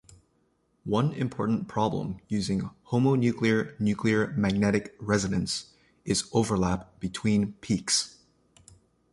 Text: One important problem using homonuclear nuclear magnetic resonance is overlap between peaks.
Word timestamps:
One 0.87 1.13
important 1.13 1.67
problem 1.67 2.21
using 2.27 2.71
homonuclear 2.87 3.79
nuclear 3.79 4.33
magnetic 4.35 4.95
resonance 4.99 5.73
is 6.05 6.27
overlap 6.33 6.99
between 6.99 7.53
peaks. 7.61 8.17